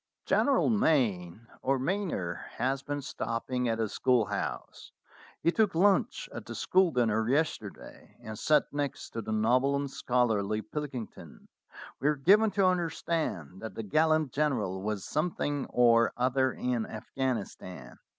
[0.25, 4.91] "General Mayne (or Mayner) has been stopping at the schoolhouse.
[5.43, 9.91] He took lunch at the school dinner yesterday, and sat next to the noble and
[9.91, 11.47] scholarly Pilkington.
[11.99, 17.55] We are given to understand that the gallant general was something or other in Afghanis
[17.59, 17.99] tan.